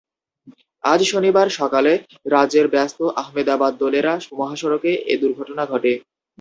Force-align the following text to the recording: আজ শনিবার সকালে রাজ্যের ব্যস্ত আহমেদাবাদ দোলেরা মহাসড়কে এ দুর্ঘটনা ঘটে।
আজ 0.83 0.99
শনিবার 1.05 1.47
সকালে 1.59 1.93
রাজ্যের 2.33 2.67
ব্যস্ত 2.67 2.99
আহমেদাবাদ 3.21 3.73
দোলেরা 3.81 4.13
মহাসড়কে 4.31 4.91
এ 5.05 5.15
দুর্ঘটনা 5.21 5.63
ঘটে। 5.65 5.93